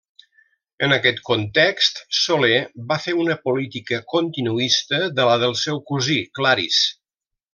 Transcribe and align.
En 0.85 0.93
aquest 0.95 1.19
context, 1.27 1.99
Soler 2.19 2.57
va 2.93 2.97
fer 3.03 3.15
una 3.25 3.37
política 3.45 4.01
continuista 4.15 5.03
de 5.21 5.29
la 5.31 5.35
del 5.45 5.57
seu 5.67 5.83
cosí 5.93 6.19
Claris. 6.41 6.83